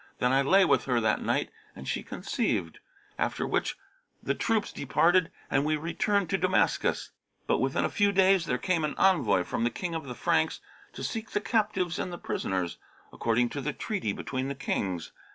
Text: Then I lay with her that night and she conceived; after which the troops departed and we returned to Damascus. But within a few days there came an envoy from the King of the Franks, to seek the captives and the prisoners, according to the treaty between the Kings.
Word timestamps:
Then 0.17 0.31
I 0.31 0.41
lay 0.41 0.65
with 0.65 0.85
her 0.85 0.99
that 0.99 1.21
night 1.21 1.51
and 1.75 1.87
she 1.87 2.01
conceived; 2.01 2.79
after 3.19 3.45
which 3.45 3.77
the 4.23 4.33
troops 4.33 4.73
departed 4.73 5.29
and 5.47 5.63
we 5.63 5.75
returned 5.77 6.27
to 6.31 6.39
Damascus. 6.39 7.11
But 7.45 7.59
within 7.59 7.85
a 7.85 7.89
few 7.91 8.11
days 8.11 8.47
there 8.47 8.57
came 8.57 8.83
an 8.83 8.95
envoy 8.97 9.43
from 9.43 9.63
the 9.63 9.69
King 9.69 9.93
of 9.93 10.05
the 10.05 10.15
Franks, 10.15 10.59
to 10.93 11.03
seek 11.03 11.29
the 11.29 11.39
captives 11.39 11.99
and 11.99 12.11
the 12.11 12.17
prisoners, 12.17 12.79
according 13.13 13.49
to 13.49 13.61
the 13.61 13.73
treaty 13.73 14.11
between 14.11 14.47
the 14.47 14.55
Kings. 14.55 15.11